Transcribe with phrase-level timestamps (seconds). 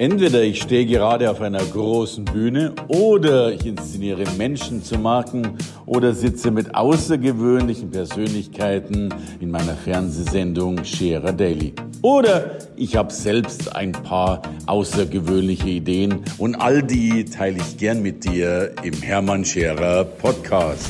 [0.00, 6.14] Entweder ich stehe gerade auf einer großen Bühne oder ich inszeniere Menschen zu Marken oder
[6.14, 11.74] sitze mit außergewöhnlichen Persönlichkeiten in meiner Fernsehsendung Scherer Daily.
[12.00, 18.24] Oder ich habe selbst ein paar außergewöhnliche Ideen und all die teile ich gern mit
[18.24, 20.88] dir im Hermann Scherer Podcast.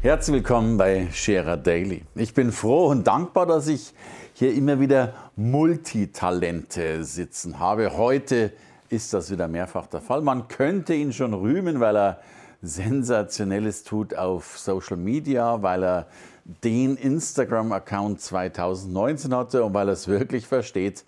[0.00, 2.04] Herzlich willkommen bei Scherer Daily.
[2.14, 3.92] Ich bin froh und dankbar, dass ich
[4.32, 7.96] hier immer wieder Multitalente sitzen habe.
[7.96, 8.52] Heute
[8.88, 10.20] ist das wieder mehrfach der Fall.
[10.20, 12.20] Man könnte ihn schon rühmen, weil er
[12.60, 16.06] Sensationelles tut auf Social Media, weil er
[16.64, 21.04] den Instagram-Account 2019 hatte und weil er es wirklich versteht,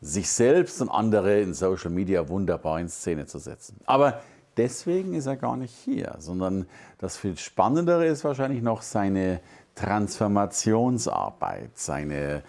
[0.00, 3.78] sich selbst und andere in Social Media wunderbar in Szene zu setzen.
[3.84, 4.20] Aber
[4.56, 6.66] deswegen ist er gar nicht hier, sondern
[6.98, 9.40] das viel Spannendere ist wahrscheinlich noch seine
[9.74, 12.42] Transformationsarbeit, seine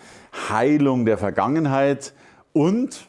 [0.49, 2.13] Heilung der Vergangenheit
[2.53, 3.07] und,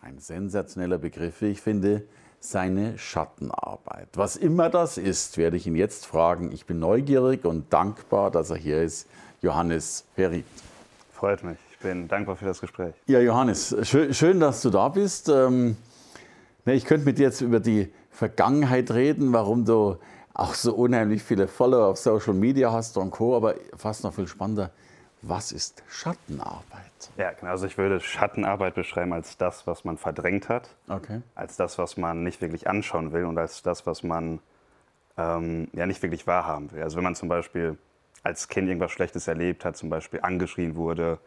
[0.00, 2.04] ein sensationeller Begriff, wie ich finde,
[2.40, 4.08] seine Schattenarbeit.
[4.14, 6.52] Was immer das ist, werde ich ihn jetzt fragen.
[6.52, 9.08] Ich bin neugierig und dankbar, dass er hier ist.
[9.40, 10.44] Johannes Perit.
[11.12, 11.56] Freut mich.
[11.72, 12.94] Ich bin dankbar für das Gespräch.
[13.06, 15.28] Ja, Johannes, schön, schön dass du da bist.
[15.28, 15.76] Ähm,
[16.66, 19.96] ich könnte mit dir jetzt über die Vergangenheit reden, warum du
[20.34, 23.36] auch so unheimlich viele Follower auf Social Media hast und Co.
[23.36, 24.70] Aber fast noch viel spannender,
[25.22, 26.90] was ist Schattenarbeit?
[27.16, 27.52] Ja, genau.
[27.52, 31.22] Also ich würde Schattenarbeit beschreiben als das, was man verdrängt hat, okay.
[31.34, 34.40] als das, was man nicht wirklich anschauen will und als das, was man
[35.16, 36.82] ähm, ja nicht wirklich wahrhaben will.
[36.82, 37.78] Also wenn man zum Beispiel
[38.22, 41.18] als Kind irgendwas Schlechtes erlebt hat, zum Beispiel angeschrien wurde,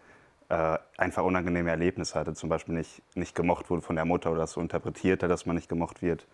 [0.49, 4.47] äh, einfach unangenehme Erlebnisse hatte, zum Beispiel nicht, nicht gemocht wurde von der Mutter oder
[4.47, 6.25] so interpretiert hat, dass man nicht gemocht wird,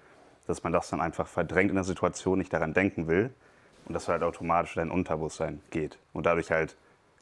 [0.47, 3.33] dass man das dann einfach verdrängt in der Situation, nicht daran denken will
[3.85, 6.75] und dass halt automatisch dein Unterbewusstsein geht und dadurch halt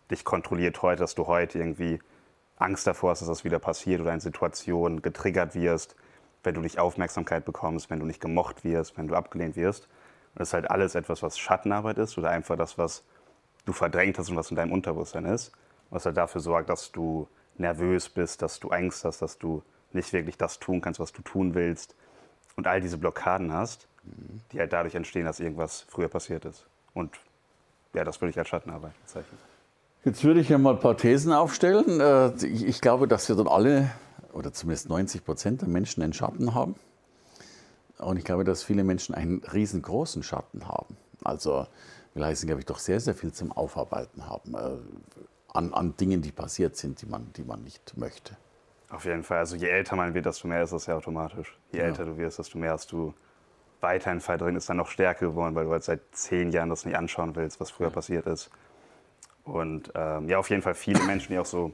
[0.09, 1.99] dich kontrolliert heute, dass du heute irgendwie
[2.57, 5.95] Angst davor hast, dass das wieder passiert oder in Situationen getriggert wirst,
[6.43, 9.85] wenn du nicht Aufmerksamkeit bekommst, wenn du nicht gemocht wirst, wenn du abgelehnt wirst.
[10.33, 13.03] Und das ist halt alles etwas, was Schattenarbeit ist oder einfach das, was
[13.65, 15.51] du verdrängt hast und was in deinem Unterbewusstsein ist.
[15.89, 17.27] Was halt dafür sorgt, dass du
[17.57, 21.21] nervös bist, dass du Angst hast, dass du nicht wirklich das tun kannst, was du
[21.21, 21.95] tun willst,
[22.55, 23.87] und all diese Blockaden hast,
[24.51, 26.65] die halt dadurch entstehen, dass irgendwas früher passiert ist.
[26.93, 27.15] Und
[27.93, 29.37] ja, das würde ich als Schattenarbeit bezeichnen.
[30.03, 31.99] Jetzt würde ich ja mal ein paar Thesen aufstellen.
[31.99, 33.91] Äh, ich glaube, dass wir dann alle,
[34.33, 36.75] oder zumindest 90 Prozent der Menschen einen Schatten haben.
[37.99, 40.97] Und ich glaube, dass viele Menschen einen riesengroßen Schatten haben.
[41.23, 41.67] Also
[42.13, 44.55] wir leisten, glaube ich, doch sehr, sehr viel zum Aufarbeiten haben.
[44.55, 44.77] Äh,
[45.53, 48.35] an, an Dingen, die passiert sind, die man, die man nicht möchte.
[48.91, 49.39] Auf jeden Fall.
[49.39, 51.57] Also je älter man wird, desto mehr ist das ja automatisch.
[51.71, 51.85] Je ja.
[51.85, 53.13] älter du wirst, desto mehr hast du
[53.79, 56.85] weiterhin Fall drin, ist dann noch stärker geworden, weil du halt seit zehn Jahren das
[56.85, 57.93] nicht anschauen willst, was früher ja.
[57.93, 58.51] passiert ist.
[59.43, 61.73] Und ähm, ja, auf jeden Fall viele Menschen, die auch so,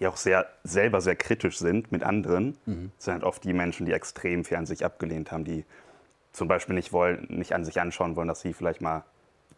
[0.00, 2.92] die auch sehr selber sehr kritisch sind mit anderen, mhm.
[2.98, 5.64] sind halt oft die Menschen, die extrem viel an sich abgelehnt haben, die
[6.32, 9.04] zum Beispiel nicht wollen, nicht an sich anschauen wollen, dass sie vielleicht mal,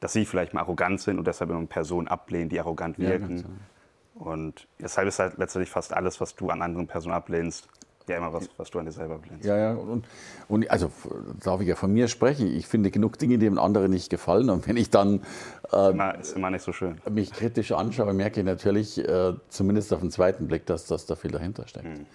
[0.00, 3.38] dass sie vielleicht mal arrogant sind und deshalb immer Personen ablehnen, die arrogant wirken.
[3.38, 3.44] Ja,
[4.15, 7.69] und deshalb ist halt letztendlich fast alles, was du an anderen Personen ablehnst,
[8.09, 9.45] ja immer was, was du an dir selber ablehnst.
[9.45, 9.75] Ja, ja.
[9.75, 10.05] Und,
[10.49, 10.91] und also
[11.43, 12.47] darf ich ja von mir sprechen.
[12.49, 14.51] Ich finde genug Dinge, die dem anderen nicht gefallen.
[14.51, 15.22] Und wenn ich dann
[15.72, 17.01] äh, immer, ist immer nicht so schön.
[17.11, 21.15] mich kritisch anschaue, merke ich natürlich, äh, zumindest auf den zweiten Blick, dass, dass da
[21.15, 21.87] viel dahinter steckt.
[21.87, 22.06] Mhm.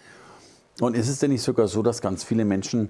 [0.80, 2.90] Und ist es denn nicht sogar so, dass ganz viele Menschen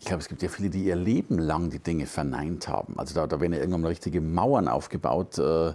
[0.00, 2.94] ich glaube, es gibt ja viele, die ihr Leben lang die Dinge verneint haben.
[2.98, 5.38] Also da, da werden ja irgendwann mal richtige Mauern aufgebaut.
[5.38, 5.72] Äh,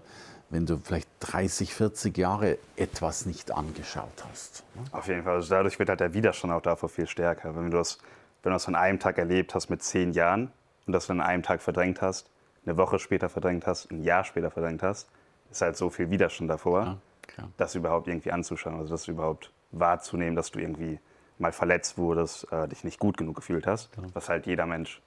[0.50, 4.64] wenn du vielleicht 30, 40 Jahre etwas nicht angeschaut hast.
[4.76, 4.84] Ne?
[4.92, 5.36] Auf jeden Fall.
[5.36, 7.56] Also dadurch wird halt der Widerstand auch davor viel stärker.
[7.56, 7.98] Wenn du das,
[8.44, 10.52] wenn du das an einem Tag erlebt hast mit zehn Jahren
[10.86, 12.30] und das dann an einem Tag verdrängt hast,
[12.66, 15.10] eine Woche später verdrängt hast, ein Jahr später verdrängt hast,
[15.52, 16.98] ist halt so viel Widerstand davor,
[17.38, 21.00] ja, das überhaupt irgendwie anzuschauen, also das überhaupt wahrzunehmen, dass du irgendwie
[21.40, 24.04] mal verletzt wurdest, äh, dich nicht gut genug gefühlt hast, ja.
[24.14, 25.02] was halt jeder Mensch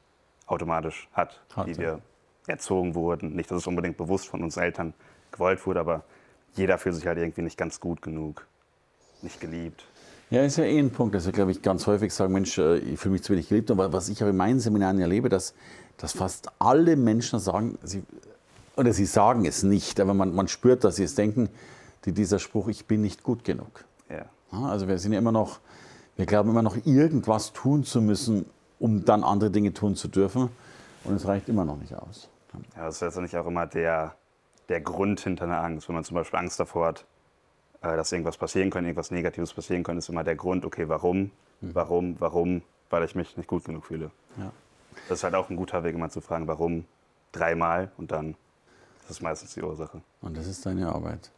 [0.47, 2.01] automatisch hat, hat wie wir
[2.47, 3.35] erzogen wurden.
[3.35, 4.95] Nicht, dass es unbedingt bewusst von uns Eltern
[5.33, 6.05] gewollt wurde, aber
[6.55, 8.47] jeder fühlt sich halt irgendwie nicht ganz gut genug,
[9.23, 9.85] nicht geliebt.
[10.31, 12.79] Ja, ist ja eh ein Punkt, dass wir, glaube ich, ganz häufig sagen, Mensch, äh,
[12.79, 13.71] ich fühle mich zu wenig geliebt.
[13.71, 15.55] Und was ich aber in meinen Seminaren erlebe, dass,
[15.99, 18.03] dass fast alle Menschen sagen, sie,
[18.77, 21.49] oder sie sagen es nicht, aber man, man spürt, dass sie es denken,
[22.05, 23.85] die, dieser Spruch, ich bin nicht gut genug.
[24.11, 24.27] Ja.
[24.51, 25.61] Also wir sind ja immer noch,
[26.17, 28.47] wir glauben immer noch, irgendwas tun zu müssen,
[28.81, 30.51] um dann andere Dinge tun zu dürfen.
[31.05, 32.29] Und es reicht immer noch nicht aus.
[32.75, 34.17] Ja, das ist letztendlich auch immer der,
[34.69, 35.89] der Grund hinter einer Angst.
[35.89, 37.05] Wenn man zum Beispiel Angst davor hat,
[37.83, 41.31] äh, dass irgendwas passieren könnte, irgendwas Negatives passieren könnte, ist immer der Grund, okay, warum,
[41.61, 41.75] mhm.
[41.75, 44.11] warum, warum, weil ich mich nicht gut genug fühle.
[44.39, 44.53] Ja.
[45.09, 46.85] Das ist halt auch ein guter Weg, immer zu fragen, warum
[47.33, 48.31] dreimal und dann
[49.01, 50.01] ist das meistens die Ursache.
[50.21, 51.31] Und das ist deine Arbeit.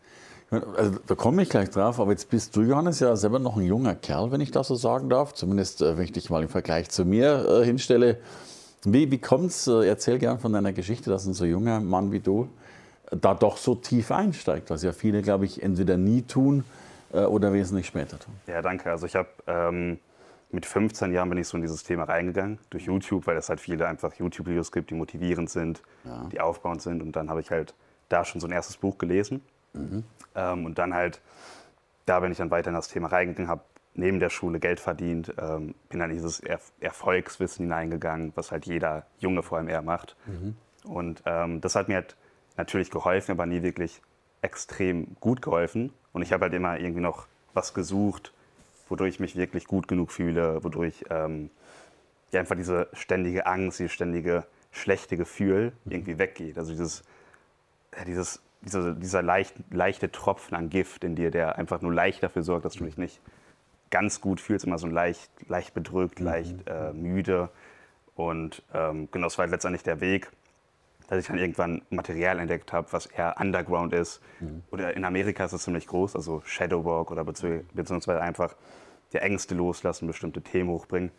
[0.51, 3.65] Also, da komme ich gleich drauf, aber jetzt bist du, Johannes, ja selber noch ein
[3.65, 5.35] junger Kerl, wenn ich das so sagen darf.
[5.35, 8.19] Zumindest, äh, wenn ich dich mal im Vergleich zu mir äh, hinstelle.
[8.85, 12.13] Wie, wie kommt es, äh, erzähl gern von deiner Geschichte, dass ein so junger Mann
[12.13, 12.49] wie du
[13.11, 16.65] da doch so tief einsteigt, was ja viele, glaube ich, entweder nie tun
[17.13, 18.35] äh, oder wesentlich später tun.
[18.47, 18.91] Ja, danke.
[18.91, 19.99] Also ich habe ähm,
[20.51, 23.61] mit 15 Jahren bin ich so in dieses Thema reingegangen, durch YouTube, weil es halt
[23.61, 26.29] viele einfach YouTube-Videos gibt, die motivierend sind, ja.
[26.33, 27.03] die aufbauend sind.
[27.03, 27.75] Und dann habe ich halt
[28.09, 29.43] da schon so ein erstes Buch gelesen.
[29.75, 30.05] Mhm.
[30.35, 31.21] Ähm, und dann halt,
[32.07, 33.63] da bin ich dann weiter in das Thema reingegangen, habe
[33.95, 38.65] neben der Schule Geld verdient, ähm, bin dann in dieses er Erfolgswissen hineingegangen, was halt
[38.67, 40.17] jeder Junge vor allem eher macht.
[40.27, 40.57] Mhm.
[40.85, 42.17] Und ähm, das hat mir halt
[42.59, 44.03] natürlich geholfen, aber nie wirklich
[44.43, 45.93] extrem gut geholfen.
[46.13, 48.33] Und ich habe halt immer irgendwie noch was gesucht,
[48.89, 51.51] wodurch ich mich wirklich gut genug fühle, wodurch ähm,
[52.31, 55.93] ja, einfach diese ständige Angst, dieses ständige schlechte Gefühl mhm.
[55.93, 56.59] irgendwie weggeht.
[56.59, 57.03] Also dieses,
[57.97, 62.23] ja, dieses dieser, dieser leicht, leichte Tropfen an Gift in dir, der einfach nur leicht
[62.23, 63.21] dafür sorgt, dass du dich nicht
[63.91, 66.27] ganz gut fühlst, immer so leicht, leicht bedrückt, mhm.
[66.27, 67.51] leicht äh, müde.
[68.15, 70.31] Und ähm, genau, das war letztendlich der Weg,
[71.09, 74.21] dass ich dann irgendwann Material entdeckt habe, was eher Underground ist.
[74.41, 74.63] Mhm.
[74.71, 78.55] Oder in Amerika ist es ziemlich groß, also Shadowwalk oder beziehungsweise einfach
[79.13, 81.11] die Ängste loslassen, bestimmte Themen hochbringen.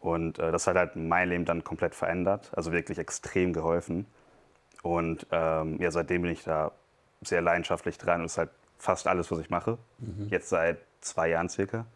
[0.00, 4.06] Und äh, das hat halt mein Leben dann komplett verändert, also wirklich extrem geholfen.
[4.82, 6.72] Und ähm, ja, seitdem bin ich da
[7.22, 9.78] sehr leidenschaftlich dran und es ist halt fast alles, was ich mache.
[9.98, 10.28] Mhm.
[10.28, 11.86] Jetzt seit zwei Jahren circa.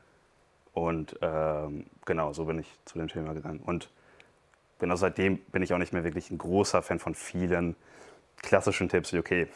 [0.72, 3.60] Und ähm, genau, so bin ich zu dem Thema gegangen.
[3.60, 3.90] Und
[4.78, 7.76] genau seitdem bin ich auch nicht mehr wirklich ein großer Fan von vielen
[8.42, 9.48] klassischen Tipps wie, okay,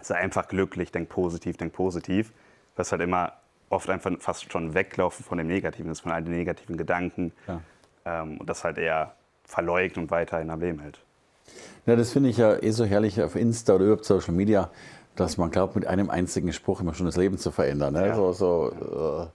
[0.00, 2.32] sei einfach glücklich, denk positiv, denk positiv.
[2.76, 3.32] Was halt immer
[3.70, 7.32] oft einfach fast schon weglaufen von dem Negativen ist, von all den negativen Gedanken.
[7.48, 7.60] Ja.
[8.04, 9.14] Ähm, und das halt eher
[9.44, 11.00] verleugnet und weiterhin am Leben hält.
[11.86, 14.70] Ja, das finde ich ja eh so herrlich auf Insta oder überhaupt Social Media,
[15.14, 17.94] dass man glaubt, mit einem einzigen Spruch immer schon das Leben zu verändern.
[17.94, 18.08] Ne?
[18.08, 18.14] Ja.
[18.14, 19.26] So, so äh,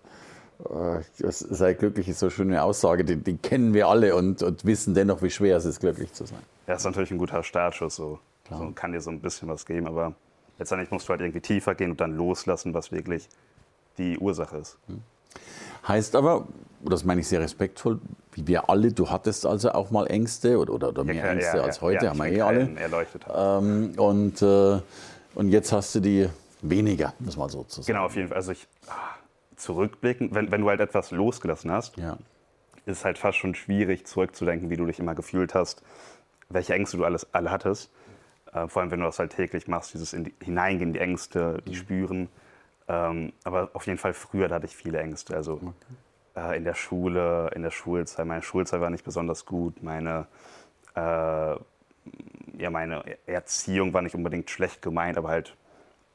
[1.27, 4.93] sei glücklich ist so eine schöne Aussage, die, die, kennen wir alle und, und wissen
[4.93, 6.39] dennoch, wie schwer es ist, glücklich zu sein.
[6.67, 7.95] Ja, ist natürlich ein guter Startschuss.
[7.95, 8.19] So.
[8.49, 10.13] so kann dir so ein bisschen was geben, aber
[10.59, 13.27] letztendlich musst du halt irgendwie tiefer gehen und dann loslassen, was wirklich
[13.97, 14.77] die Ursache ist.
[14.87, 15.01] Hm.
[15.87, 16.47] Heißt aber,
[16.81, 17.99] das meine ich sehr respektvoll,
[18.33, 21.57] wie wir alle, du hattest also auch mal Ängste oder, oder, oder mehr ja, Ängste
[21.57, 22.75] ja, als ja, heute, haben wir eh alle.
[22.75, 24.79] Erleuchtet ähm, und, äh,
[25.33, 26.29] und jetzt hast du die
[26.61, 27.87] weniger, muss man so zu sagen.
[27.87, 28.37] Genau, auf jeden Fall.
[28.37, 29.15] Also ich ah,
[29.61, 31.97] zurückblicken, wenn, wenn du halt etwas losgelassen hast,
[32.85, 35.83] ist es halt fast schon schwierig zurückzudenken, wie du dich immer gefühlt hast,
[36.49, 37.91] welche Ängste du alles, alle hattest.
[38.53, 41.61] Äh, vor allem, wenn du das halt täglich machst, dieses in die, Hineingehen, die Ängste,
[41.65, 41.75] die mhm.
[41.75, 42.29] spüren.
[42.87, 45.35] Ähm, aber auf jeden Fall früher da hatte ich viele Ängste.
[45.35, 45.73] Also okay.
[46.35, 48.25] äh, in der Schule, in der Schulzeit.
[48.25, 49.81] Meine Schulzeit war nicht besonders gut.
[49.83, 50.27] Meine,
[50.95, 55.55] äh, ja, meine Erziehung war nicht unbedingt schlecht gemeint, aber halt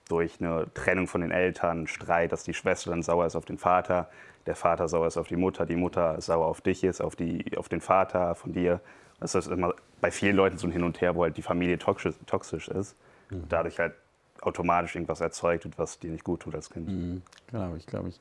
[0.08, 3.58] durch eine Trennung von den Eltern, Streit, dass die Schwester dann sauer ist auf den
[3.58, 4.08] Vater,
[4.47, 7.56] der Vater sauer ist auf die Mutter, die Mutter sauer auf dich ist, auf, die,
[7.56, 8.81] auf den Vater von dir.
[9.19, 11.79] Das ist immer bei vielen Leuten so ein Hin und Her, wo halt die Familie
[11.79, 12.94] toxisch, toxisch ist.
[13.31, 13.44] Mhm.
[13.49, 13.94] Dadurch halt
[14.43, 16.88] automatisch irgendwas erzeugt was dir nicht gut tut als Kind.
[16.88, 18.20] Mhm, glaube ich, glaube ich.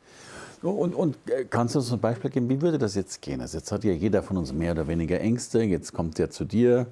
[0.64, 3.42] Und, und äh, kannst du uns ein Beispiel geben, wie würde das jetzt gehen?
[3.42, 5.62] Also jetzt hat ja jeder von uns mehr oder weniger Ängste.
[5.62, 6.88] Jetzt kommt er zu dir,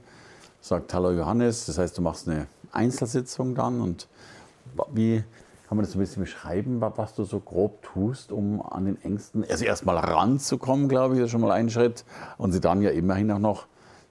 [0.62, 1.66] sagt Hallo Johannes.
[1.66, 3.82] Das heißt, du machst eine Einzelsitzung dann.
[3.82, 4.08] Und
[4.94, 5.24] wie
[5.68, 9.44] kann man das ein bisschen beschreiben, was du so grob tust, um an den Ängsten,
[9.50, 12.06] also erstmal ranzukommen, glaube ich, ist schon mal ein Schritt.
[12.38, 13.66] Und sie dann ja immerhin auch noch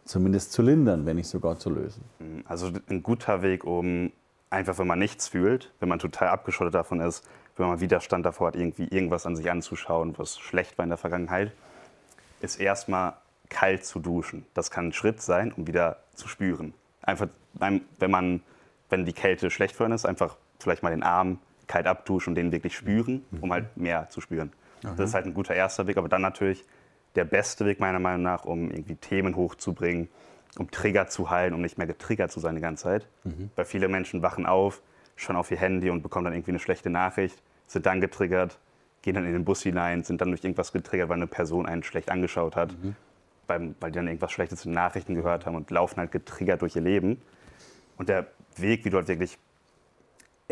[0.05, 2.03] zumindest zu lindern, wenn nicht sogar zu lösen.
[2.47, 4.11] Also ein guter Weg, um
[4.51, 7.25] einfach, wenn man nichts fühlt, wenn man total abgeschottet davon ist,
[7.57, 10.99] wenn man Widerstand davor hat, irgendwie irgendwas an sich anzuschauen, was schlecht war in der
[10.99, 11.53] Vergangenheit,
[12.41, 13.15] ist erstmal
[13.51, 14.47] kalt zu duschen.
[14.55, 16.75] Das kann ein Schritt sein, um wieder zu spüren.
[17.03, 18.43] Einfach, wenn man,
[18.89, 22.35] wenn die Kälte schlecht für einen ist, einfach vielleicht mal den Arm kalt abduschen und
[22.35, 24.53] den wirklich spüren, um halt mehr zu spüren.
[24.85, 24.95] Okay.
[24.97, 26.65] Das ist halt ein guter erster Weg, aber dann natürlich
[27.15, 30.09] der beste Weg meiner Meinung nach, um irgendwie Themen hochzubringen,
[30.59, 33.09] um Trigger zu heilen, um nicht mehr getriggert zu sein die ganze Zeit.
[33.25, 33.51] Mhm.
[33.57, 34.83] Weil viele Menschen wachen auf,
[35.17, 38.59] schauen auf ihr Handy und bekommen dann irgendwie eine schlechte Nachricht, sind dann getriggert,
[39.03, 41.83] gehen dann in den Bus hinein, sind dann durch irgendwas getriggert, weil eine Person einen
[41.83, 42.97] schlecht angeschaut hat, mhm.
[43.47, 46.63] weil, weil die dann irgendwas Schlechtes in den Nachrichten gehört haben und laufen halt getriggert
[46.63, 47.21] durch ihr Leben.
[47.97, 48.27] Und der
[48.57, 49.39] Weg, wie du halt wirklich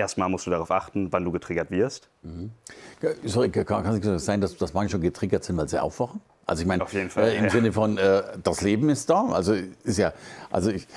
[0.01, 2.09] erstmal musst du darauf achten, wann du getriggert wirst.
[2.23, 2.51] Mhm.
[3.25, 6.21] Sorry, kann es sein, dass, dass manche schon getriggert sind, weil sie aufwachen?
[6.47, 7.51] Also ich meine, äh, im ja.
[7.51, 9.27] Sinne von, äh, das Leben ist da.
[9.27, 9.55] Also
[9.85, 10.13] ist ja,
[10.51, 10.89] also ich,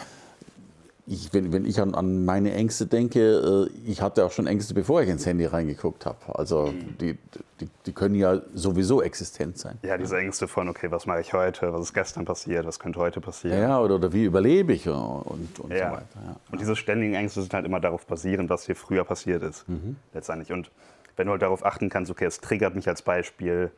[1.05, 4.73] ich, wenn, wenn ich an, an, meine Ängste denke, äh, ich hatte auch schon Ängste,
[4.73, 6.17] bevor ich ins Handy reingeguckt habe.
[6.29, 6.97] Also mhm.
[6.97, 7.17] die,
[7.59, 9.77] die, die, können ja sowieso existent sein.
[9.81, 12.99] Ja, diese Ängste von, okay, was mache ich heute, was ist gestern passiert, was könnte
[12.99, 13.59] heute passieren.
[13.59, 15.89] Ja, oder, oder wie überlebe ich und, und ja.
[15.89, 16.05] so weiter.
[16.25, 16.35] Ja.
[16.51, 19.97] Und diese ständigen Ängste sind halt immer darauf basierend, was hier früher passiert ist, mhm.
[20.13, 20.53] letztendlich.
[20.53, 20.71] Und
[21.17, 23.71] wenn du halt darauf achten kannst, okay, es triggert mich als Beispiel,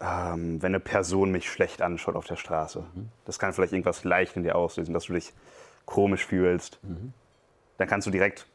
[0.00, 2.80] ähm, wenn eine Person mich schlecht anschaut auf der Straße.
[2.80, 3.08] Mhm.
[3.24, 5.32] Das kann vielleicht irgendwas leicht in dir auslösen, dass du dich
[5.86, 7.12] komisch fühlst, mhm.
[7.78, 8.46] dann kannst du direkt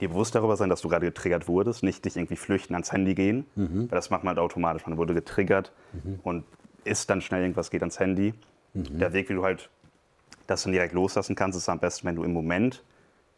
[0.00, 3.14] dir bewusst darüber sein, dass du gerade getriggert wurdest, nicht dich irgendwie flüchten, ans Handy
[3.14, 3.90] gehen, mhm.
[3.90, 4.86] weil das macht man halt automatisch.
[4.86, 6.20] Man wurde getriggert mhm.
[6.22, 6.44] und
[6.84, 8.32] ist dann schnell irgendwas, geht ans Handy.
[8.72, 8.98] Mhm.
[8.98, 9.68] Der Weg, wie du halt
[10.46, 12.82] das dann direkt loslassen kannst, ist am besten, wenn du im Moment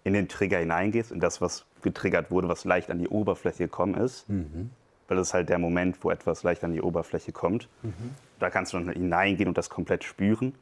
[0.05, 3.95] in den Trigger hineingehst, in das, was getriggert wurde, was leicht an die Oberfläche gekommen
[3.95, 4.29] ist.
[4.29, 4.71] Mhm.
[5.09, 7.69] Weil das ist halt der Moment, wo etwas leicht an die Oberfläche kommt.
[7.83, 8.15] Mhm.
[8.39, 10.55] Da kannst du dann hineingehen und das komplett spüren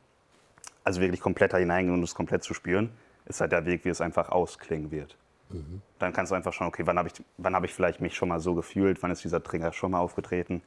[0.84, 2.90] also wirklich komplett da hineingehen und es komplett zu spüren,
[3.26, 5.16] ist halt der Weg, wie es einfach ausklingen wird.
[5.50, 5.82] Mhm.
[5.98, 8.40] Dann kannst du einfach schauen, okay, wann habe ich, hab ich vielleicht mich schon mal
[8.40, 10.62] so gefühlt, wann ist dieser Trigger schon mal aufgetreten,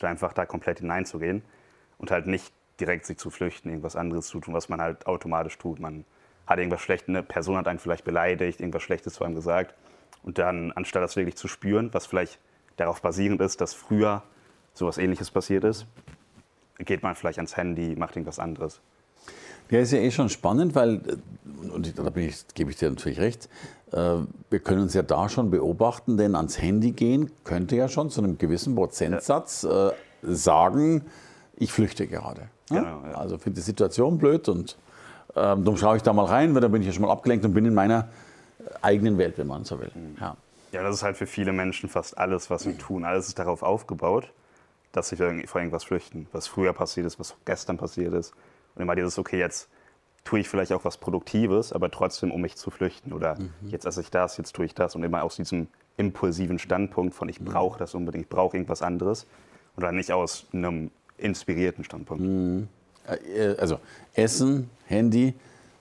[0.00, 1.42] und einfach da komplett hineinzugehen
[1.98, 5.58] und halt nicht direkt sich zu flüchten, irgendwas anderes zu tun, was man halt automatisch
[5.58, 5.78] tut.
[5.78, 6.04] Man
[6.46, 9.74] hat irgendwas Schlechtes, eine Person hat einen vielleicht beleidigt, irgendwas Schlechtes zu einem gesagt
[10.22, 12.38] und dann, anstatt das wirklich zu spüren, was vielleicht
[12.76, 14.22] darauf basierend ist, dass früher
[14.74, 15.86] sowas ähnliches passiert ist,
[16.78, 18.80] geht man vielleicht ans Handy, macht irgendwas anderes.
[19.70, 23.20] Ja, ist ja eh schon spannend, weil, äh, und da ich, gebe ich dir natürlich
[23.20, 23.48] recht,
[23.92, 24.16] äh,
[24.50, 28.22] wir können uns ja da schon beobachten, denn ans Handy gehen könnte ja schon zu
[28.22, 29.90] einem gewissen Prozentsatz äh,
[30.22, 31.04] sagen,
[31.56, 32.48] ich flüchte gerade.
[32.68, 33.14] Genau, ja.
[33.14, 34.76] Also finde die Situation blöd und
[35.34, 37.44] ähm, darum schaue ich da mal rein, weil dann bin ich ja schon mal abgelenkt
[37.44, 38.08] und bin in meiner
[38.80, 39.90] eigenen Welt, wenn man so will.
[39.94, 40.16] Mhm.
[40.20, 40.36] Ja.
[40.72, 43.04] ja, das ist halt für viele Menschen fast alles, was sie tun.
[43.04, 44.32] Alles ist darauf aufgebaut,
[44.92, 48.34] dass sie vor irgendwas flüchten, was früher passiert ist, was gestern passiert ist
[48.74, 49.68] und immer dieses, okay, jetzt
[50.24, 53.12] tue ich vielleicht auch was Produktives, aber trotzdem, um mich zu flüchten.
[53.12, 53.50] Oder mhm.
[53.68, 54.94] jetzt esse ich das, jetzt tue ich das.
[54.94, 57.46] Und immer aus diesem impulsiven Standpunkt von, ich mhm.
[57.46, 59.26] brauche das unbedingt, ich brauche irgendwas anderes.
[59.76, 62.22] Oder nicht aus einem inspirierten Standpunkt.
[62.22, 62.68] Mhm.
[63.06, 63.78] Äh, also
[64.14, 65.34] Essen, Handy,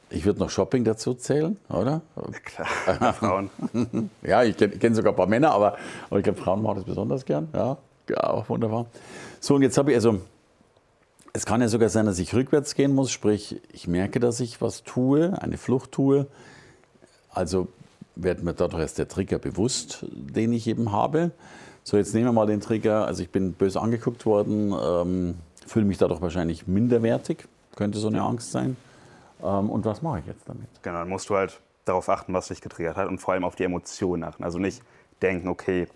[0.10, 2.02] ich würde noch Shopping dazu zählen, oder?
[2.44, 3.50] klar, Frauen.
[4.24, 5.78] ja, ich kenne kenn sogar ein paar Männer, aber,
[6.10, 7.48] aber ich glaube, Frauen machen das besonders gern.
[7.54, 7.78] Ja,
[8.10, 8.88] ja auch wunderbar.
[9.40, 10.20] So, und jetzt habe ich also
[11.34, 14.62] es kann ja sogar sein, dass ich rückwärts gehen muss, sprich, ich merke, dass ich
[14.62, 16.28] was tue, eine Flucht tue.
[17.34, 17.68] Also
[18.16, 21.32] wird mir dadurch erst der Trigger bewusst, den ich eben habe.
[21.84, 23.06] So, jetzt nehmen wir mal den Trigger.
[23.06, 25.36] Also ich bin böse angeguckt worden, ähm,
[25.66, 28.76] fühle mich dadurch wahrscheinlich minderwertig, könnte so eine Angst sein.
[29.42, 30.68] Ähm, und was mache ich jetzt damit?
[30.82, 33.56] Genau, dann musst du halt darauf achten, was dich getriggert hat und vor allem auf
[33.56, 34.44] die Emotionen achten.
[34.44, 34.82] Also nicht
[35.22, 35.88] denken, okay,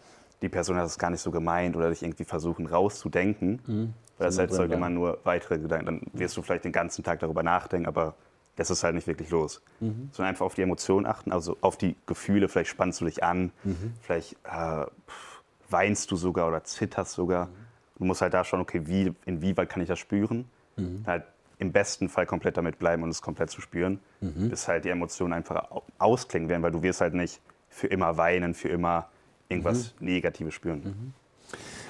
[0.41, 3.93] die Person hat es gar nicht so gemeint oder dich irgendwie versuchen rauszudenken, mhm.
[4.17, 5.85] Weil das erzeugt immer nur weitere Gedanken.
[5.85, 8.15] Dann wirst du vielleicht den ganzen Tag darüber nachdenken, aber
[8.55, 9.61] das ist halt nicht wirklich los.
[9.79, 10.09] Mhm.
[10.13, 12.47] Sondern einfach auf die Emotionen achten, also auf die Gefühle.
[12.47, 13.93] Vielleicht spannst du dich an, mhm.
[14.01, 14.85] vielleicht äh,
[15.69, 17.47] weinst du sogar oder zitterst sogar.
[17.47, 17.51] Mhm.
[17.97, 20.45] Du musst halt da schauen, okay, wie, inwieweit kann ich das spüren?
[20.77, 21.03] Mhm.
[21.05, 21.23] Halt
[21.57, 24.49] im besten Fall komplett damit bleiben und es komplett zu spüren, mhm.
[24.49, 28.53] bis halt die Emotionen einfach ausklingen werden, weil du wirst halt nicht für immer weinen,
[28.53, 29.09] für immer
[29.47, 30.07] irgendwas mhm.
[30.07, 31.13] Negatives spüren.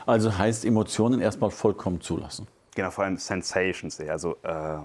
[0.06, 2.48] Also heißt Emotionen erstmal vollkommen zulassen.
[2.76, 4.00] Genau, vor allem Sensations.
[4.02, 4.78] Also äh,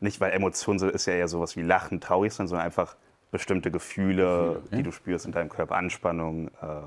[0.00, 2.96] nicht, weil Emotionen ist ja eher sowas wie Lachen, traurig sein, sondern einfach
[3.30, 4.76] bestimmte Gefühle, okay.
[4.76, 6.48] die du spürst in deinem Körper, Anspannung.
[6.48, 6.82] Äh,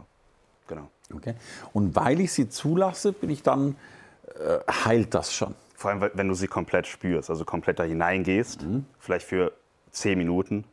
[0.67, 0.89] genau.
[1.13, 1.33] Okay.
[1.73, 3.75] Und weil ich sie zulasse, bin ich dann,
[4.39, 5.55] äh, heilt das schon.
[5.75, 8.85] Vor allem, wenn du sie komplett spürst, also komplett da hineingehst, mhm.
[8.99, 9.51] vielleicht für
[9.91, 10.63] 10 Minuten,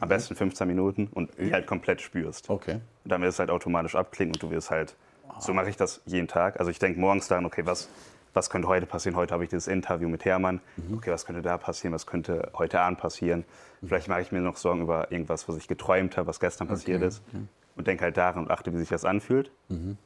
[0.00, 0.10] am mhm.
[0.10, 2.50] besten 15 Minuten und die halt komplett spürst.
[2.50, 2.80] Okay.
[3.04, 4.94] Und dann wird es halt automatisch abklingen und du wirst halt
[5.40, 6.58] so mache ich das jeden Tag.
[6.58, 7.88] Also ich denke morgens daran, okay, was,
[8.32, 9.16] was könnte heute passieren?
[9.16, 10.60] Heute habe ich dieses Interview mit Hermann.
[10.76, 10.98] Mhm.
[10.98, 11.94] Okay, was könnte da passieren?
[11.94, 13.44] Was könnte heute Abend passieren?
[13.80, 13.88] Mhm.
[13.88, 16.98] Vielleicht mache ich mir noch Sorgen über irgendwas, was ich geträumt habe, was gestern passiert
[16.98, 17.08] okay.
[17.08, 17.22] ist.
[17.28, 17.44] Okay.
[17.76, 19.50] Und denke halt daran und achte, wie sich das anfühlt.
[19.68, 19.98] Mhm.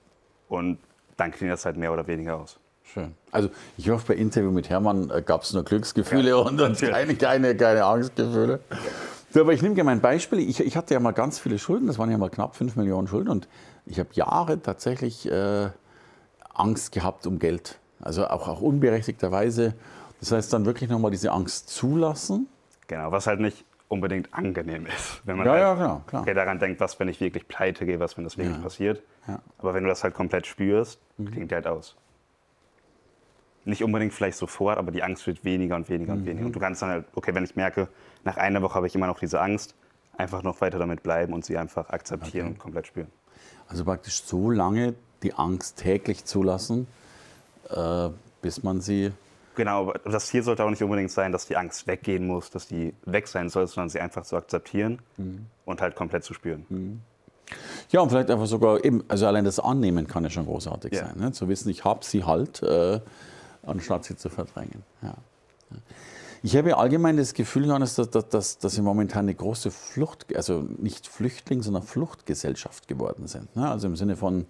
[0.49, 0.79] Und
[1.17, 2.59] dann klingt das halt mehr oder weniger aus.
[2.83, 3.15] Schön.
[3.33, 6.79] Also ich hoffe, bei Interview mit Hermann äh, gab es nur Glücksgefühle ja, und, und
[6.81, 8.61] keine, keine, keine Angstgefühle.
[9.31, 10.39] So, aber ich nehme gerne mein Beispiel.
[10.39, 13.09] Ich, ich, hatte ja mal ganz viele Schulden, das waren ja mal knapp 5 Millionen
[13.09, 13.29] Schulden.
[13.29, 13.49] Und
[13.85, 15.69] ich habe Jahre tatsächlich äh,
[16.55, 17.79] Angst gehabt um Geld.
[18.01, 19.75] Also auch, auch unberechtigterweise.
[20.21, 22.49] Das heißt, dann wirklich nochmal diese Angst zulassen.
[22.87, 25.21] Genau, was halt nicht unbedingt angenehm ist.
[25.25, 26.23] Wenn man ja, halt, ja, klar, klar.
[26.23, 28.63] Okay, daran denkt, was, wenn ich wirklich pleite gehe, was, wenn das wirklich ja.
[28.63, 29.03] passiert.
[29.27, 29.41] Ja.
[29.59, 31.31] Aber wenn du das halt komplett spürst, mhm.
[31.31, 31.97] klingt der halt aus.
[33.69, 36.21] Nicht unbedingt vielleicht sofort, aber die Angst wird weniger und weniger mhm.
[36.21, 36.47] und weniger.
[36.47, 37.89] Und du kannst dann halt, okay, wenn ich merke,
[38.25, 39.75] nach einer Woche habe ich immer noch diese Angst,
[40.17, 42.55] einfach noch weiter damit bleiben und sie einfach akzeptieren okay.
[42.55, 43.09] und komplett spüren.
[43.69, 46.87] Also praktisch so lange die Angst täglich zulassen,
[47.71, 48.09] äh,
[48.41, 49.13] bis man sie
[49.55, 52.95] Genau, das Ziel sollte auch nicht unbedingt sein, dass die Angst weggehen muss, dass die
[53.07, 55.47] weg sein soll, sondern sie einfach zu akzeptieren mhm.
[55.65, 56.65] und halt komplett zu spüren.
[56.69, 57.01] Mhm.
[57.91, 61.07] Ja, und vielleicht einfach sogar eben, also allein das Annehmen kann ja schon großartig ja.
[61.07, 61.19] sein.
[61.19, 61.33] Ne?
[61.33, 63.01] Zu wissen, ich habe sie halt, äh,
[63.69, 64.83] anstatt sie zu verdrängen.
[65.03, 65.15] Ja.
[66.43, 70.65] Ich habe allgemein das Gefühl, Johannes, dass, dass, dass wir momentan eine große Flucht, also
[70.79, 73.55] nicht Flüchtling, sondern Fluchtgesellschaft geworden sind.
[73.57, 73.69] Ne?
[73.69, 74.47] Also im Sinne von,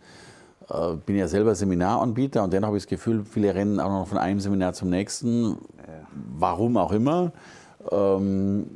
[0.68, 4.06] äh, bin ja selber Seminaranbieter und dennoch habe ich das Gefühl, viele rennen auch noch
[4.06, 5.56] von einem Seminar zum nächsten,
[6.38, 7.32] warum auch immer.
[7.90, 8.66] Ähm,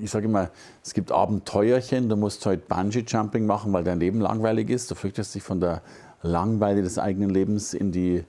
[0.00, 0.50] ich sage immer,
[0.82, 4.90] es gibt Abenteuerchen, du musst heute Bungee-Jumping machen, weil dein Leben langweilig ist.
[4.90, 5.82] Du flüchtest dich von der
[6.22, 8.24] Langweile des eigenen Lebens in die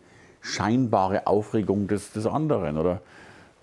[0.45, 2.77] scheinbare Aufregung des, des anderen.
[2.77, 3.01] Oder,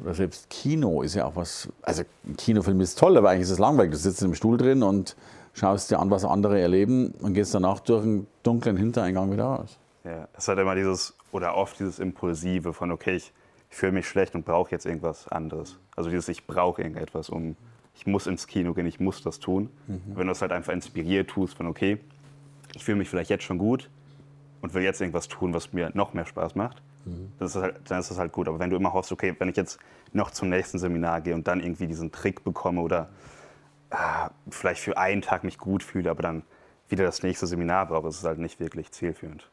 [0.00, 1.68] oder selbst Kino ist ja auch was.
[1.82, 3.92] Also, ein Kinofilm ist toll, aber eigentlich ist es langweilig.
[3.92, 5.16] Du sitzt im Stuhl drin und
[5.54, 9.78] schaust dir an, was andere erleben und gehst danach durch einen dunklen Hintereingang wieder raus.
[10.04, 13.32] Ja, es hat immer dieses, oder oft dieses Impulsive von, okay, ich,
[13.70, 15.78] ich fühle mich schlecht und brauche jetzt irgendwas anderes.
[15.94, 17.54] Also dieses, ich brauche irgendetwas, um,
[17.94, 19.70] ich muss ins Kino gehen, ich muss das tun.
[19.86, 20.00] Mhm.
[20.14, 22.00] Wenn du es halt einfach inspiriert tust von, okay,
[22.74, 23.88] ich fühle mich vielleicht jetzt schon gut
[24.62, 27.32] und will jetzt irgendwas tun, was mir noch mehr Spaß macht, mhm.
[27.38, 28.48] dann, ist halt, dann ist das halt gut.
[28.48, 29.78] Aber wenn du immer hoffst, okay, wenn ich jetzt
[30.12, 33.10] noch zum nächsten Seminar gehe und dann irgendwie diesen Trick bekomme oder
[33.90, 33.96] äh,
[34.48, 36.42] vielleicht für einen Tag mich gut fühle, aber dann
[36.88, 39.48] wieder das nächste Seminar brauche, ist es halt nicht wirklich zielführend.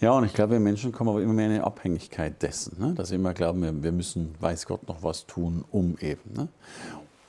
[0.00, 2.94] Ja, und ich glaube, wir Menschen kommen aber immer mehr in eine Abhängigkeit dessen, ne?
[2.94, 6.32] dass wir immer glauben, wir, wir, müssen, weiß Gott, noch was tun, um eben.
[6.32, 6.48] Ne?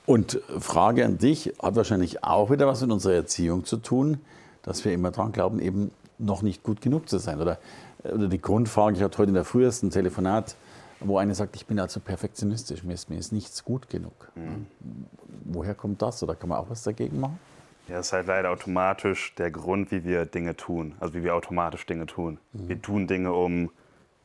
[0.04, 4.20] Und Frage an dich, hat wahrscheinlich auch wieder was mit unserer Erziehung zu tun,
[4.62, 7.40] dass wir immer daran glauben, eben noch nicht gut genug zu sein.
[7.40, 7.58] Oder,
[8.04, 10.56] oder die Grundfrage, ich hatte heute in der frühesten Telefonat
[11.00, 14.30] wo einer sagt, ich bin also perfektionistisch, mir ist, mir ist nichts gut genug.
[14.34, 14.66] Mhm.
[15.44, 17.38] Woher kommt das oder kann man auch was dagegen machen?
[17.88, 21.34] Ja, es ist halt leider automatisch der Grund, wie wir Dinge tun, also wie wir
[21.34, 22.38] automatisch Dinge tun.
[22.52, 22.68] Mhm.
[22.68, 23.70] Wir tun Dinge, um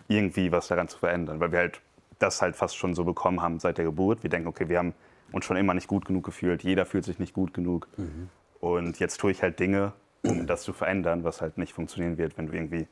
[0.07, 1.81] irgendwie was daran zu verändern, weil wir halt
[2.19, 4.23] das halt fast schon so bekommen haben seit der Geburt.
[4.23, 4.93] Wir denken, okay, wir haben
[5.31, 7.87] uns schon immer nicht gut genug gefühlt, jeder fühlt sich nicht gut genug.
[7.97, 8.29] Mhm.
[8.59, 12.37] Und jetzt tue ich halt Dinge, um das zu verändern, was halt nicht funktionieren wird,
[12.37, 12.87] wenn du irgendwie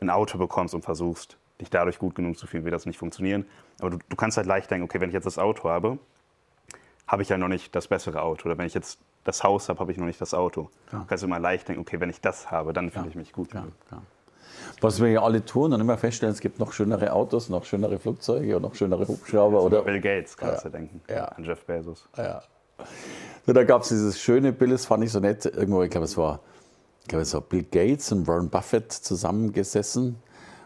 [0.00, 3.46] ein Auto bekommst und versuchst, dich dadurch gut genug zu fühlen, wird das nicht funktionieren.
[3.80, 5.98] Aber du, du kannst halt leicht denken, okay, wenn ich jetzt das Auto habe,
[7.06, 8.48] habe ich ja noch nicht das bessere Auto.
[8.48, 10.70] Oder wenn ich jetzt das Haus habe, habe ich noch nicht das Auto.
[10.92, 11.00] Ja.
[11.00, 13.10] Du kannst immer leicht denken, okay, wenn ich das habe, dann fühle ja.
[13.10, 13.54] ich mich gut.
[13.54, 13.66] Ja.
[14.80, 17.98] Was wir ja alle tun und immer feststellen, es gibt noch schönere Autos, noch schönere
[17.98, 19.62] Flugzeuge und noch schönere Hubschrauber.
[19.62, 22.08] oder Bill Gates kannst du denken, an Jeff Bezos.
[22.16, 22.42] Ja.
[23.44, 25.46] So, da gab es dieses schöne Bild, das fand ich so nett.
[25.46, 26.38] Irgendwo, ich glaube, es war,
[27.00, 30.14] ich glaube, es war Bill Gates und Warren Buffett zusammengesessen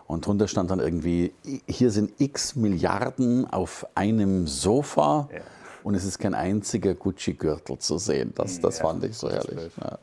[0.07, 1.33] und drunter stand dann irgendwie,
[1.67, 5.41] hier sind x Milliarden auf einem Sofa ja.
[5.83, 8.33] und es ist kein einziger Gucci-Gürtel zu sehen.
[8.37, 9.73] Das, das ja, fand ich so herrlich.
[9.81, 9.99] Ja.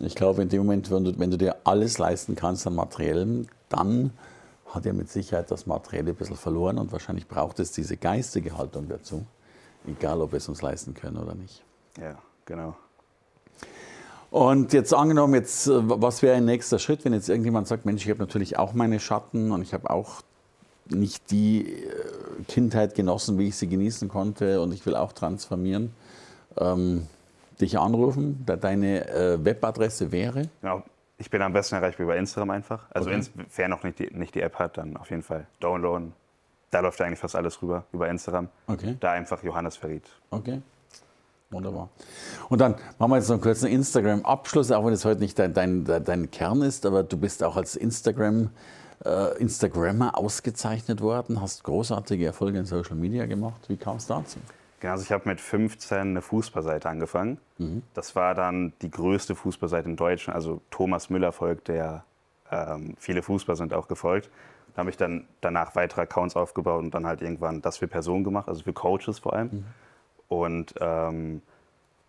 [0.00, 3.46] Ich glaube, in dem Moment, wenn du, wenn du dir alles leisten kannst an Materiellen,
[3.68, 4.10] dann
[4.66, 8.56] hat ja mit Sicherheit das Materielle ein bisschen verloren und wahrscheinlich braucht es diese geistige
[8.56, 9.24] Haltung dazu,
[9.86, 11.62] egal ob wir es uns leisten können oder nicht.
[12.00, 12.16] Ja,
[12.46, 12.76] genau.
[14.30, 18.02] Und jetzt angenommen, jetzt, äh, was wäre ein nächster Schritt, wenn jetzt irgendjemand sagt, Mensch,
[18.04, 20.22] ich habe natürlich auch meine Schatten und ich habe auch
[20.88, 25.94] nicht die äh, Kindheit genossen, wie ich sie genießen konnte und ich will auch transformieren,
[26.56, 27.06] ähm,
[27.60, 30.48] dich anrufen, da deine äh, Webadresse wäre?
[30.62, 30.82] Genau.
[31.18, 32.86] Ich bin am besten erreichbar über Instagram einfach.
[32.90, 33.22] Also okay.
[33.54, 36.14] wer noch nicht die, nicht die App hat, dann auf jeden Fall downloaden.
[36.72, 38.48] Da läuft eigentlich fast alles rüber, über Instagram.
[38.66, 38.96] Okay.
[38.98, 40.08] Da einfach Johannes Verriet.
[40.30, 40.62] Okay.
[41.50, 41.90] Wunderbar.
[42.48, 45.52] Und dann machen wir jetzt noch einen kurzen Instagram-Abschluss, auch wenn es heute nicht dein,
[45.52, 48.48] dein, dein Kern ist, aber du bist auch als Instagram,
[49.04, 53.68] äh, Instagrammer ausgezeichnet worden, hast großartige Erfolge in Social Media gemacht.
[53.68, 54.38] Wie kam es dazu?
[54.80, 57.36] Genau, also ich habe mit 15 eine Fußballseite angefangen.
[57.58, 57.82] Mhm.
[57.92, 60.34] Das war dann die größte Fußballseite in Deutschland.
[60.34, 62.04] Also Thomas Müller folgt, der
[62.50, 64.30] ähm, viele Fußballer sind auch gefolgt.
[64.74, 68.24] Da habe ich dann danach weitere Accounts aufgebaut und dann halt irgendwann das für Personen
[68.24, 69.48] gemacht, also für Coaches vor allem.
[69.48, 69.64] Mhm.
[70.28, 71.42] Und ähm,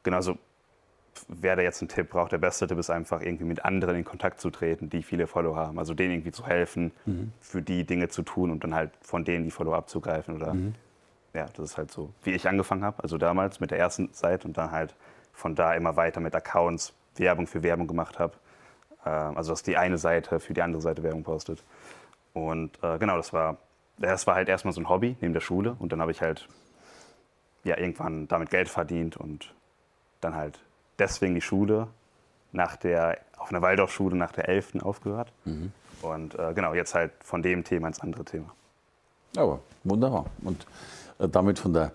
[0.04, 0.38] genauso,
[1.28, 4.06] wer da jetzt einen Tipp braucht, der beste Tipp ist einfach irgendwie mit anderen in
[4.06, 5.78] Kontakt zu treten, die viele Follower haben.
[5.78, 7.34] Also denen irgendwie zu helfen, mhm.
[7.42, 10.36] für die Dinge zu tun und dann halt von denen die Follower abzugreifen.
[10.36, 10.76] Oder mhm.
[11.34, 13.04] ja, das ist halt so, wie ich angefangen habe.
[13.04, 14.96] Also damals mit der ersten Seite und dann halt
[15.34, 18.34] von da immer weiter mit Accounts Werbung für Werbung gemacht habe.
[19.06, 21.64] Äh, also dass die eine Seite für die andere Seite Werbung postet.
[22.34, 23.58] Und äh, genau, das war,
[23.98, 25.76] das war halt erstmal so ein Hobby neben der Schule.
[25.80, 26.48] Und dann habe ich halt
[27.64, 29.54] ja, irgendwann damit Geld verdient und
[30.22, 30.60] dann halt
[31.00, 31.88] deswegen die Schule
[32.52, 34.84] nach der, auf einer Waldorfschule nach der 11.
[34.84, 35.32] aufgehört.
[35.46, 35.72] Mhm.
[36.02, 38.54] Und äh, genau, jetzt halt von dem Thema ins andere Thema.
[39.36, 40.26] Aber wunderbar.
[40.44, 40.66] Und
[41.20, 41.92] äh, damit von der,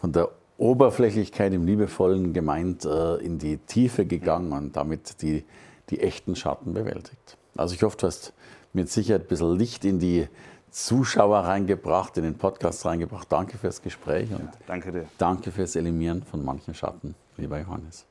[0.00, 5.44] von der Oberflächlichkeit im Liebevollen gemeint äh, in die Tiefe gegangen und damit die,
[5.90, 7.36] die echten Schatten bewältigt.
[7.56, 8.32] Also ich hoffe, du hast
[8.72, 10.28] mit Sicherheit ein bisschen Licht in die
[10.70, 13.30] Zuschauer reingebracht, in den Podcast reingebracht.
[13.30, 15.04] Danke fürs Gespräch und ja, danke dir.
[15.18, 18.06] Danke fürs Eliminieren von manchen Schatten, lieber Johannes.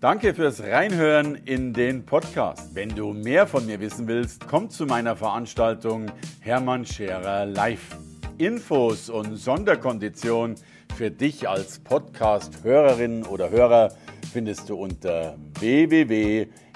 [0.00, 2.74] Danke fürs Reinhören in den Podcast.
[2.74, 7.96] Wenn du mehr von mir wissen willst, komm zu meiner Veranstaltung Hermann Scherer Live.
[8.38, 10.56] Infos und Sonderkonditionen
[10.96, 13.92] für dich als Podcast-Hörerin oder Hörer
[14.32, 16.71] findest du unter www.hermannscherer.com